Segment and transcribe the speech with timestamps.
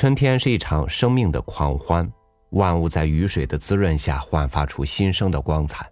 [0.00, 2.10] 春天是一场生命的狂欢，
[2.52, 5.86] 万物在雨水的滋润下焕发出新生的光彩。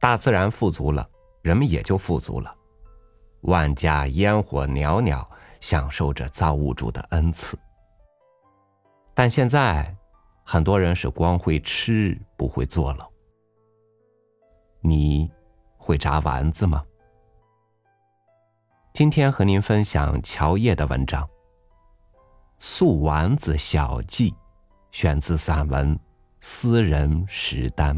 [0.00, 1.06] 大自然富足了，
[1.42, 2.56] 人们也就富足了。
[3.42, 5.22] 万家烟火袅袅，
[5.60, 7.58] 享受着造物主的恩赐。
[9.12, 9.94] 但现在，
[10.42, 13.06] 很多人是光会吃，不会做了。
[14.80, 15.30] 你
[15.76, 16.82] 会炸丸子吗？
[18.94, 21.22] 今天和您分享乔叶的文章
[22.66, 24.30] 《素丸子小记》，
[24.90, 25.94] 选自散文
[26.40, 27.94] 《私人食单》。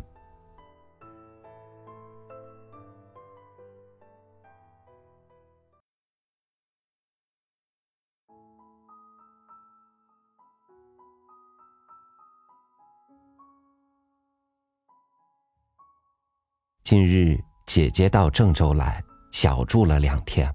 [16.83, 20.53] 近日，姐姐到郑州来小住了两天，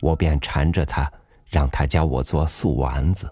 [0.00, 1.08] 我便缠着她，
[1.50, 3.30] 让他教我做素丸子。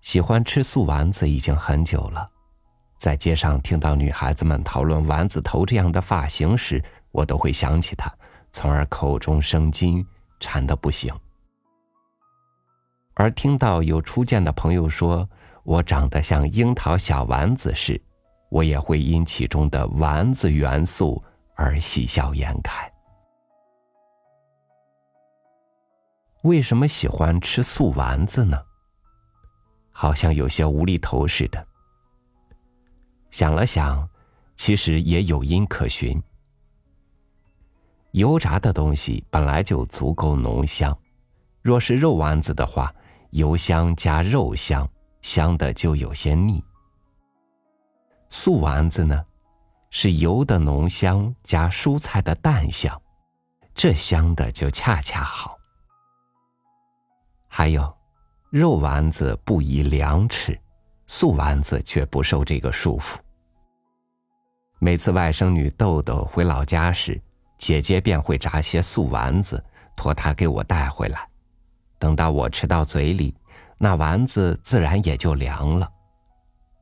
[0.00, 2.28] 喜欢吃素丸子已经很久了，
[2.98, 8.12] 在街上听到女孩子们讨论丸子头这样的发型时，我都会想起她，
[8.50, 10.04] 从而口中生津，
[10.40, 11.14] 馋得不行。
[13.14, 15.28] 而听到有初见的朋友说
[15.62, 18.00] 我长得像樱桃小丸子时，
[18.50, 21.22] 我也会因其中的丸子元素
[21.54, 22.91] 而喜笑颜开。
[26.42, 28.60] 为什么喜欢吃素丸子呢？
[29.92, 31.66] 好像有些无厘头似的。
[33.30, 34.08] 想了想，
[34.56, 36.20] 其实也有因可循。
[38.10, 40.96] 油炸的东西本来就足够浓香，
[41.62, 42.92] 若是肉丸子的话，
[43.30, 44.88] 油香加肉香，
[45.22, 46.62] 香的就有些腻。
[48.30, 49.24] 素丸子呢，
[49.90, 53.00] 是油的浓香加蔬菜的淡香，
[53.74, 55.51] 这香的就恰恰好。
[57.54, 57.94] 还有，
[58.48, 60.58] 肉丸子不宜凉吃，
[61.06, 63.18] 素丸子却不受这个束缚。
[64.78, 67.20] 每次外甥女豆豆回老家时，
[67.58, 69.62] 姐姐便会炸些素丸子，
[69.94, 71.28] 托她给我带回来。
[71.98, 73.36] 等到我吃到嘴里，
[73.76, 75.86] 那丸子自然也就凉了，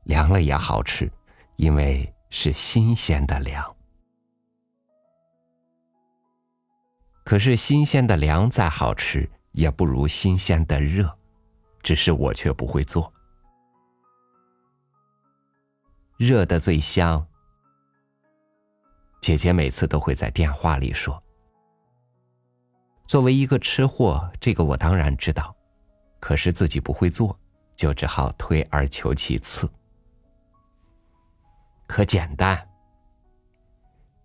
[0.05, 1.11] 凉了也好吃。
[1.57, 3.75] 因为是新鲜的粮，
[7.25, 11.17] 可是新鲜的粮再好吃，也不如新鲜的热，
[11.81, 13.11] 只是我却不会做。
[16.17, 17.25] 热的最香，
[19.21, 21.21] 姐姐每次都会在电话里说。
[23.05, 25.55] 作为一个吃货，这个我当然知道，
[26.19, 27.37] 可是自己不会做，
[27.75, 29.69] 就只好退而求其次。
[31.87, 32.67] 可简单。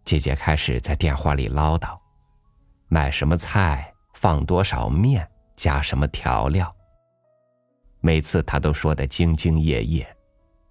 [0.05, 1.99] 姐姐开始在电话里唠叨，
[2.87, 6.75] 买什么菜，放多少面，加什么调料。
[8.01, 10.17] 每次他都说的兢兢业业，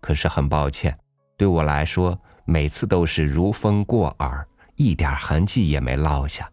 [0.01, 0.97] 可是很抱歉，
[1.37, 4.45] 对我来说，每次都是如风过耳，
[4.75, 6.51] 一点痕迹也没落下。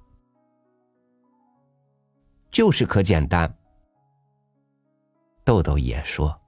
[2.51, 3.53] 就是可简单。
[5.45, 6.39] 豆豆也说。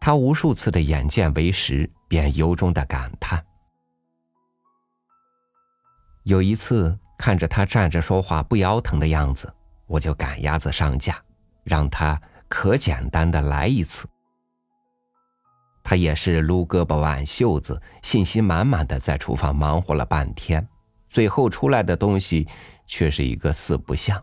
[0.00, 3.40] 他无数次的眼见为实，便由衷的感叹。
[6.24, 9.54] 有一次看着他站着说话不腰疼的样子，
[9.86, 11.22] 我就赶鸭子上架，
[11.62, 14.08] 让他可简单的来一次。
[15.84, 20.66] 他也是撸胳膊挽袖子，信心满满的在厨房忙活了半天，
[21.08, 22.48] 最后出来的东西
[22.88, 24.20] 却是一个四不像。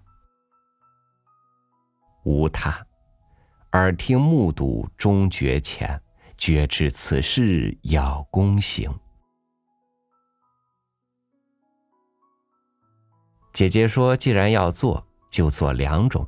[2.25, 2.85] 无他。
[3.71, 5.97] 耳听目睹终觉浅，
[6.38, 8.93] 觉知此事要躬行。
[13.59, 16.25] 姐姐说：“既然要做，就做两种。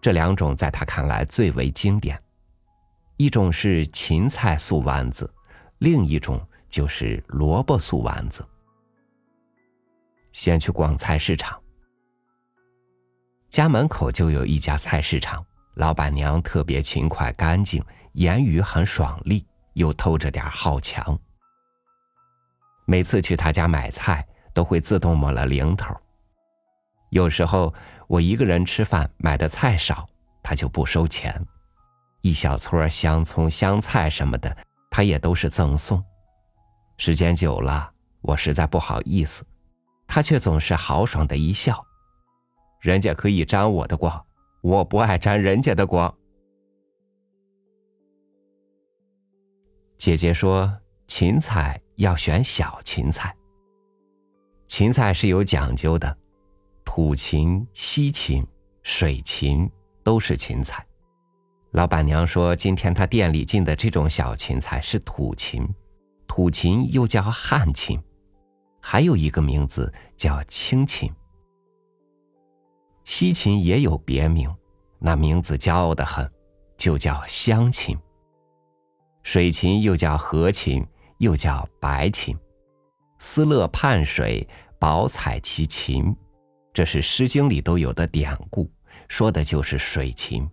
[0.00, 2.16] 这两种在她看来最为经典，
[3.16, 5.28] 一种是芹菜素丸子，
[5.78, 8.46] 另一种就是萝卜素丸子。
[10.30, 11.60] 先去逛菜市场，
[13.50, 21.18] 家门口就有一家菜市场。”老板娘特别勤快干净，言语很爽利，又透着点好强。
[22.86, 25.92] 每次去他家买菜，都会自动抹了零头。
[27.14, 27.72] 有时候
[28.08, 30.04] 我一个人吃饭，买的菜少，
[30.42, 31.32] 他就不收钱。
[32.22, 34.56] 一小撮香葱、香菜什么的，
[34.90, 36.04] 他也都是赠送。
[36.96, 37.88] 时间久了，
[38.20, 39.44] 我实在不好意思，
[40.08, 41.80] 他却总是豪爽的一笑
[42.82, 44.26] ：“人家可以沾我的光。”
[44.60, 46.12] 我不爱沾人家的光。
[49.98, 50.76] 姐姐说，
[51.06, 53.32] 芹菜要选小芹菜。
[54.66, 56.16] 芹菜是有讲究的，
[56.84, 58.46] 土芹、西芹、
[58.82, 59.70] 水芹、
[60.02, 60.84] 都是芹菜。
[61.72, 65.66] 老板娘说，今天她店里进的这种小芹菜是土芹，
[66.28, 68.00] 土芹又叫旱芹，
[68.80, 71.12] 还有一个名字叫青芹。
[73.04, 74.54] 西芹也有别名，
[74.98, 76.30] 那名字骄傲的很，
[76.76, 77.98] 就叫香芹。
[79.24, 80.86] 水芹又叫河芹，
[81.18, 82.36] 又叫白芹。
[83.18, 84.46] 思乐泮水，
[84.78, 86.14] 宝采其芹，
[86.74, 88.68] 这是《诗经》里都有的典故，
[89.08, 90.46] 说的就是水芹。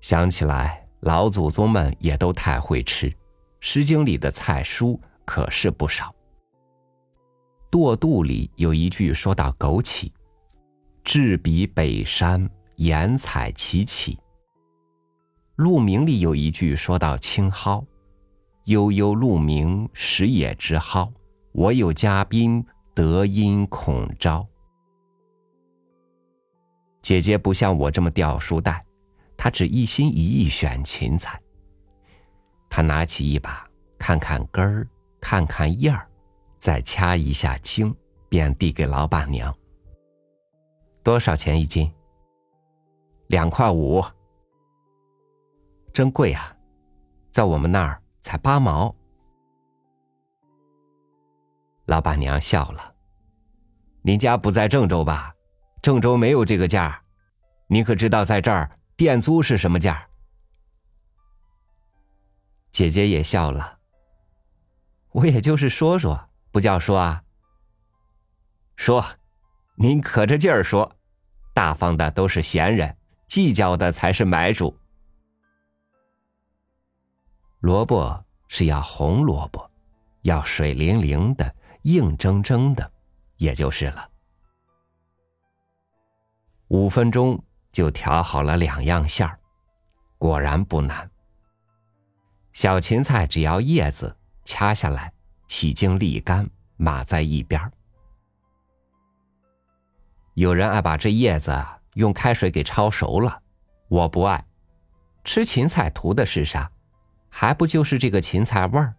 [0.00, 3.10] 想起来，老祖宗们也都太会吃，
[3.60, 6.14] 《诗经》里的菜蔬可是不少。
[7.70, 10.10] 《堕肚》里有一句说到枸杞
[11.04, 14.14] ：“至彼北山，言采其杞。”
[15.56, 17.84] 《鹿鸣》里有一句说到青蒿。
[18.64, 21.12] 悠悠鹿鸣，食野之蒿。
[21.52, 22.64] 我有嘉宾，
[22.94, 24.46] 得因恐招。
[27.02, 28.84] 姐姐不像我这么掉书袋，
[29.36, 31.40] 她只一心一意选芹菜。
[32.70, 33.68] 她拿起一把，
[33.98, 34.88] 看看根儿，
[35.20, 36.08] 看看叶儿，
[36.58, 37.94] 再掐一下茎，
[38.28, 39.54] 便递给老板娘。
[41.02, 41.92] 多少钱一斤？
[43.26, 44.02] 两块五。
[45.92, 46.56] 真贵啊，
[47.30, 48.00] 在我们那儿。
[48.26, 48.96] 才八毛，
[51.86, 52.94] 老板娘笑了。
[54.02, 55.34] 您家不在郑州吧？
[55.82, 57.02] 郑州没有这个价
[57.66, 60.06] 您可知道在这儿店租是什么价？
[62.72, 63.78] 姐姐也笑了。
[65.10, 67.22] 我也就是说说，不叫说啊。
[68.76, 69.04] 说，
[69.76, 70.96] 您可着劲儿说，
[71.52, 72.96] 大方的都是闲人，
[73.28, 74.76] 计较的才是买主。
[77.60, 79.70] 萝卜是要红萝卜，
[80.22, 81.54] 要水灵灵的、
[81.84, 82.92] 硬铮铮的，
[83.36, 84.10] 也就是了。
[86.68, 87.42] 五分钟
[87.72, 89.38] 就调好了两样馅儿，
[90.18, 91.08] 果然不难。
[92.52, 95.12] 小芹菜只要叶子掐下来，
[95.48, 97.70] 洗净沥干，码在一边
[100.34, 101.64] 有人爱把这叶子
[101.94, 103.42] 用开水给焯熟了，
[103.88, 104.44] 我不爱。
[105.22, 106.70] 吃芹菜图的是啥？
[107.28, 108.94] 还不就是这个芹菜味儿，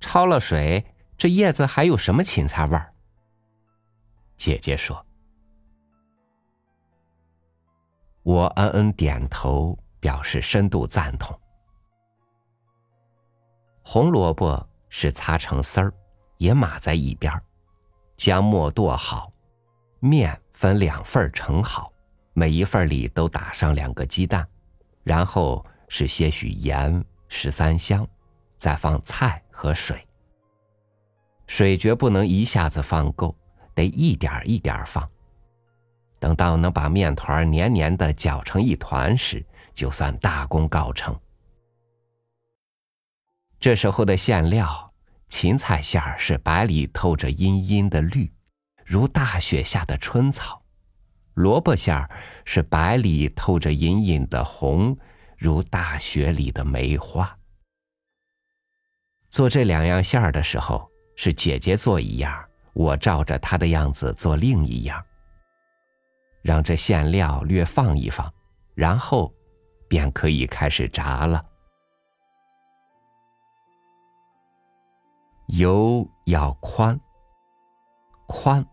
[0.00, 0.84] 焯了水，
[1.18, 2.94] 这叶子还有什么芹菜味儿？
[4.36, 5.04] 姐姐说。
[8.22, 11.36] 我嗯嗯点头，表示深度赞同。
[13.82, 15.92] 红萝卜是擦成丝儿，
[16.36, 17.32] 也码在一边
[18.16, 19.28] 将末剁好，
[19.98, 21.92] 面分两份盛好，
[22.32, 24.46] 每一份里都打上两个鸡蛋，
[25.02, 27.04] 然后是些许盐。
[27.30, 28.08] 十三香，
[28.56, 30.07] 再放菜和水。
[31.48, 33.34] 水绝不能一下子放够，
[33.74, 35.10] 得一点一点放。
[36.20, 41.18] 等到能把面团黏黏的搅成一团时，就算大功告成。
[43.58, 44.92] 这时候的馅料，
[45.28, 48.32] 芹菜馅儿是白里透着阴阴的绿，
[48.84, 50.62] 如大雪下的春草；
[51.34, 52.08] 萝卜馅儿
[52.44, 54.96] 是白里透着隐隐的红。
[55.40, 57.38] 如大雪里的梅花。
[59.30, 65.04] 做这两样馅儿的时候，是姐姐做一样，我照着她的样子做另一样。
[66.42, 68.32] 让这馅料略放一放，
[68.76, 69.34] 然后
[69.88, 71.44] 便可以开始炸了。
[75.48, 76.98] 油要宽，
[78.28, 78.64] 宽，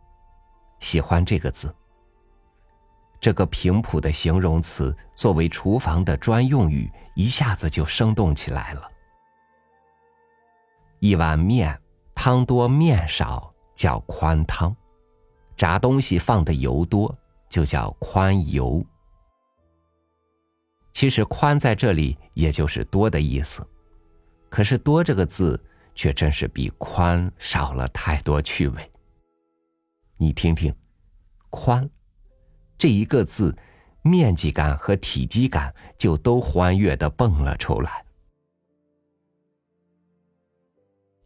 [0.80, 1.76] 喜欢这个字。
[3.20, 8.88] 这个平铺的形容词，作为厨房的专用语，一下子就生动起来了。
[11.00, 11.80] 一碗面，
[12.26, 14.76] 汤多面少叫宽汤；
[15.56, 17.16] 炸东西放的油多，
[17.52, 18.84] 就叫宽油。
[20.92, 23.64] 其实“宽”在这里也就是多的意思，
[24.50, 25.64] 可是“多”这个字
[25.94, 28.92] 却真是比“宽”少了太多趣味。
[30.18, 30.76] 你听听
[31.52, 31.88] ，“宽”。
[32.76, 33.56] 这一个字，
[34.02, 38.04] 面积感和体积感就都欢悦的蹦了出来。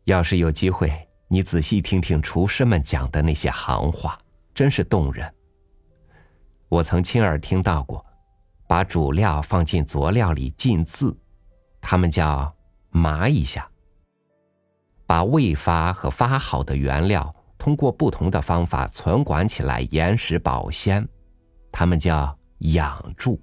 [0.09, 0.91] 要是有机会，
[1.27, 4.17] 你仔细听听厨师们讲的那些行话，
[4.55, 5.31] 真是动人。
[6.67, 8.03] 我曾亲耳听到过，
[8.67, 11.15] 把主料放进佐料里浸渍，
[11.79, 12.51] 他们叫
[12.89, 13.61] 麻一下；
[15.05, 21.07] 把未发和发好的原料通过不同的方法存管起来，延时保鲜。
[21.71, 23.39] 他们叫养住，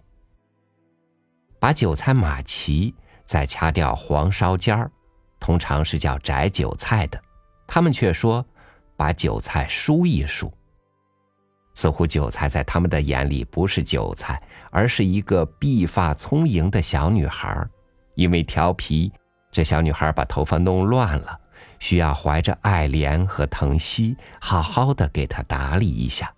[1.61, 2.93] 把韭菜码齐，
[3.25, 4.91] 再掐掉黄梢尖儿，
[5.47, 7.23] 通常是叫摘韭菜的。
[7.69, 8.45] 他们却说
[8.97, 10.53] 把韭菜梳一梳。
[11.75, 17.65] 似乎韭菜在他们的眼里不是韭菜，而是一个碧发聪颖的小女孩。
[18.17, 19.13] 因为调皮，
[19.53, 21.39] 这小女孩把头发弄乱了，
[21.79, 26.35] 需要怀着爱怜和疼惜，好好的给她打理一下。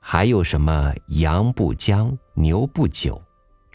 [0.00, 3.20] 还有什么羊不姜，牛不久，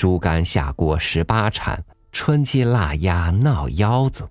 [0.04, 1.82] 猪肝下锅十八铲，
[2.12, 4.30] 春鸡腊鸭闹腰子。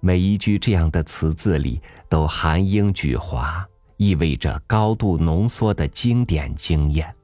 [0.00, 3.64] 每一句这样的词字里都含英举华，
[3.98, 7.14] 意味着高度浓缩的经典经验。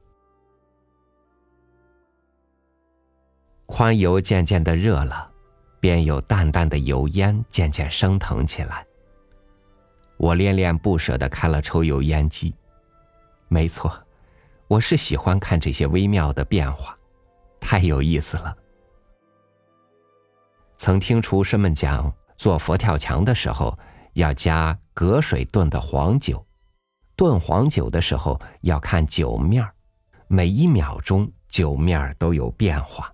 [3.65, 5.29] 宽油渐渐的热了，
[5.81, 8.87] 便有淡淡的油烟渐渐升腾起来。
[10.15, 12.55] 我恋恋不舍的开了抽油烟机。
[13.49, 13.91] 没错，
[14.69, 16.97] 我是喜欢看这些微妙的变化，
[17.61, 18.53] 太有意思了。
[20.75, 22.13] 曾听厨师们讲。
[22.37, 23.77] 做佛跳墙的时候，
[24.13, 26.43] 要加隔水炖的黄酒。
[27.15, 29.71] 炖黄酒的时候要看酒面儿
[30.25, 33.13] 每一秒钟酒面儿都有变化。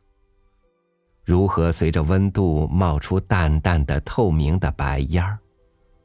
[1.26, 5.38] 如何随着温度冒出淡淡的透明的白烟儿？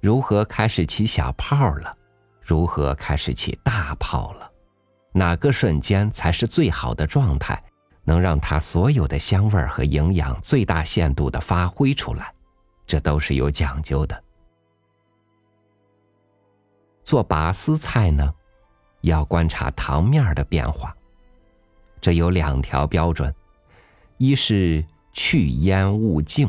[0.00, 1.96] 如何开始起小泡了？
[2.40, 4.50] 如何开始起大泡了？
[5.12, 7.62] 哪个瞬间才是最好的状态，
[8.04, 12.32] 能让它所有的香味和营养最大限度的发挥出来？
[12.87, 14.23] 这都是有讲究的。
[17.04, 18.32] 做拔丝菜呢，
[19.02, 20.94] 要观察糖面的变化。
[22.00, 23.32] 这有两条标准：
[24.18, 26.49] 一是去烟勿净，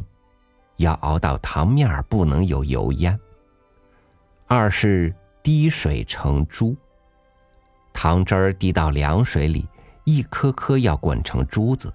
[0.77, 3.15] 要熬到糖面不能有油烟；
[4.47, 6.75] 二是滴水成珠，
[7.93, 9.67] 糖汁儿滴到凉水里，
[10.03, 11.93] 一颗颗要滚成珠子。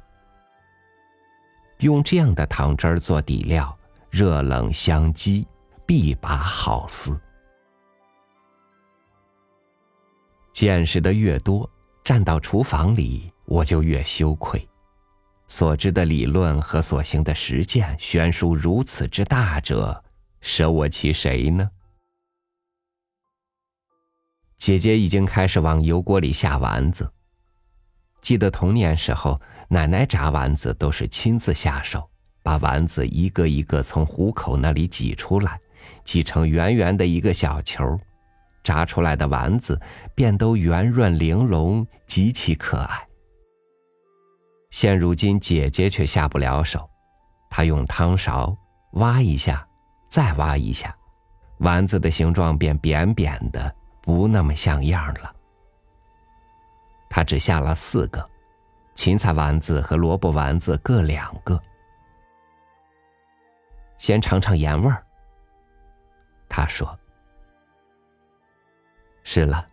[1.78, 3.76] 用这样的糖汁儿做底料。
[4.10, 5.46] 热冷相激，
[5.84, 7.20] 必把好丝。
[10.50, 11.68] 见识的越多，
[12.02, 14.66] 站到厨房里，我就越羞愧。
[15.46, 20.02] 所知的理论和所行的实践悬殊如此之大者，
[20.40, 21.70] 舍我其谁呢？
[24.56, 27.12] 姐姐已经开始往油锅里下丸子。
[28.28, 32.06] 记得童年时候，奶奶炸丸子都是亲自下手。
[32.42, 35.58] 把丸子一个一个从虎口那里挤出来，
[36.04, 37.98] 挤成圆圆的一个小球，
[38.62, 39.80] 炸出来的丸子
[40.14, 43.08] 便都圆润玲珑，极其可爱。
[44.68, 46.86] 现如今姐姐却下不了手，
[47.48, 48.54] 她用汤勺
[48.92, 49.66] 挖一下，
[50.10, 50.94] 再挖一下，
[51.60, 55.32] 丸子的形状便扁扁的，不那么像样了。
[57.18, 58.24] 他只下了四个，
[58.94, 61.60] 芹菜丸子和萝卜丸子各两个。
[63.98, 65.04] 先尝尝盐味儿。
[66.48, 66.96] 他说
[69.24, 69.68] ：“是了，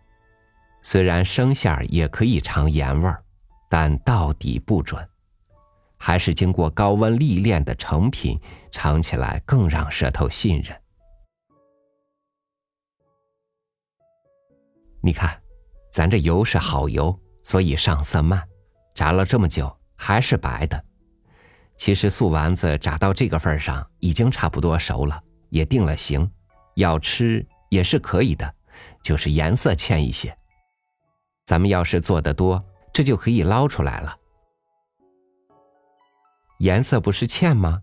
[0.82, 3.22] 虽然生馅儿也可以尝盐味儿，
[3.68, 5.08] 但到底不准，
[5.96, 8.36] 还是经过高温历练的成品，
[8.72, 10.76] 尝起来更让舌头信任。
[15.00, 15.40] 你看，
[15.92, 18.42] 咱这油是好油，所以上色慢，
[18.92, 20.84] 炸了这么久还是白的。”
[21.78, 26.28] 其实素丸子炸到这个份上，已经差不多熟了，也定了型，
[26.74, 28.52] 要吃也是可以的，
[29.00, 30.36] 就是颜色欠一些。
[31.44, 32.60] 咱们要是做的多，
[32.92, 34.16] 这就可以捞出来了。
[36.58, 37.80] 颜色不是欠吗？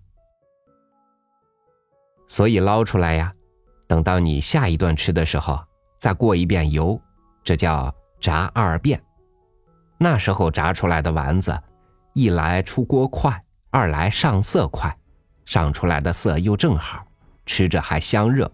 [2.28, 3.34] 所以捞出来呀，
[3.88, 5.64] 等到你下一顿吃的时候，
[5.98, 7.00] 再过一遍油，
[7.46, 9.02] 这叫炸二遍。
[10.04, 11.58] 那时候炸出来的丸子，
[12.12, 13.42] 一来出锅快。
[13.72, 14.96] 二来上色快，
[15.46, 17.08] 上出来的色又正好，
[17.46, 18.52] 吃着还香热，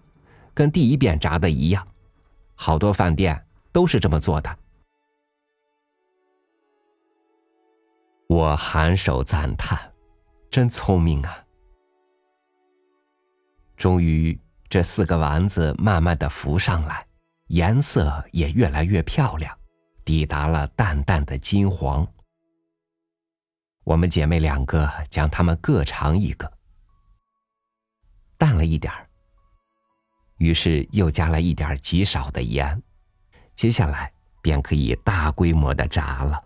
[0.54, 1.86] 跟第一遍炸的一样。
[2.54, 4.56] 好多饭店都是这么做的。
[8.28, 9.76] 我含首赞叹，
[10.52, 11.36] 真聪明啊！
[13.76, 17.04] 终于，这四个丸子慢慢的浮上来，
[17.48, 19.54] 颜色也越来越漂亮，
[20.04, 22.06] 抵达了淡淡的金黄。
[23.84, 26.52] 我们姐妹两个将它们各尝一个，
[28.36, 29.08] 淡了一点儿。
[30.38, 32.82] 于是又加了一点极少的盐，
[33.54, 36.42] 接下来便可以大规模的炸了。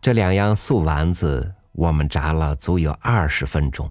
[0.00, 3.90] 这两样素丸子，我们炸了足有二十分钟，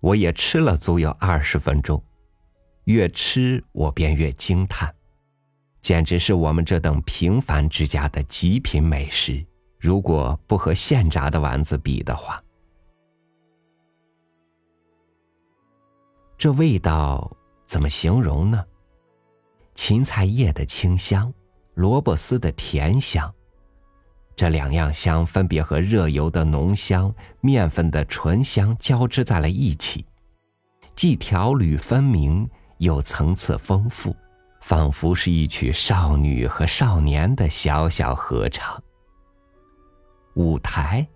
[0.00, 2.02] 我也吃了足有二十分钟，
[2.84, 4.92] 越吃我便越惊叹，
[5.86, 9.46] 简直是我们这等平凡之家的极品美食。
[9.78, 12.42] 如果不和现炸的丸子比的话，
[16.36, 17.30] 这味道
[17.64, 18.64] 怎么形容呢？
[19.76, 21.32] 芹菜叶的清香，
[21.74, 23.32] 萝卜丝的甜香，
[24.34, 30.04] 这两样香分别和热油的浓香、面粉的醇香交织在了一起，
[30.96, 34.16] 既条缕分明，又层次丰富，
[34.66, 38.82] 仿佛是一曲少女和少年的小小合唱。
[40.34, 41.06] 舞台，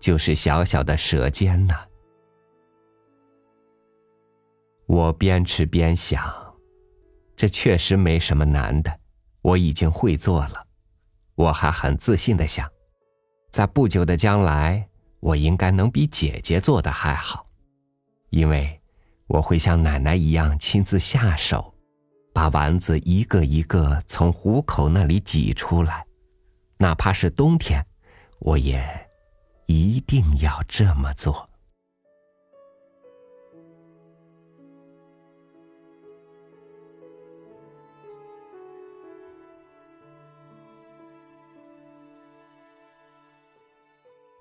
[0.00, 1.76] 就是小小的舌尖呐。
[4.86, 6.20] 我边吃边想。
[7.36, 8.98] 这确实没什么难的，
[9.42, 10.66] 我已经会做了。
[11.36, 12.68] 我还很自信的想，
[13.52, 14.88] 在不久的将来，
[15.20, 17.46] 我应该能比姐姐做的还好，
[18.30, 18.80] 因为
[19.28, 21.72] 我会像奶奶一样亲自下手，
[22.36, 26.06] 把丸子一个一个从虎口那里挤出来，
[26.76, 27.82] 哪怕是冬天，
[28.40, 29.08] 我也
[29.64, 31.48] 一定要这么做。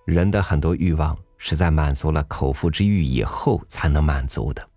[0.03, 4.69] 人的很多欲望是在满足了口腹之欲以后才能满足的，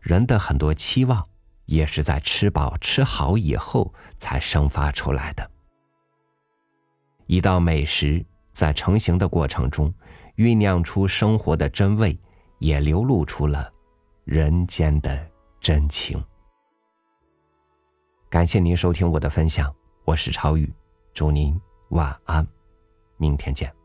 [0.00, 1.24] 人的很多期望
[1.70, 5.50] 也是在吃饱吃好以后才生发出来的。
[7.26, 9.94] 一道美食在成型的过程中，
[10.36, 12.18] 酝酿出生活的真味，
[12.58, 13.70] 也流露出了
[14.24, 15.24] 人间的
[15.60, 16.20] 真情。
[18.28, 19.72] 感谢您收听我的分享，
[20.04, 20.68] 我是超宇，
[21.14, 21.58] 祝您
[21.90, 22.44] 晚安，
[23.16, 23.79] 明天见。